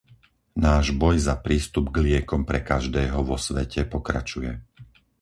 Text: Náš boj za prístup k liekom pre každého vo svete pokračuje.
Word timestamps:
Náš 0.67 0.85
boj 1.01 1.15
za 1.27 1.35
prístup 1.45 1.85
k 1.93 1.97
liekom 2.09 2.41
pre 2.49 2.59
každého 2.71 3.19
vo 3.29 3.37
svete 3.45 3.81
pokračuje. 3.93 4.51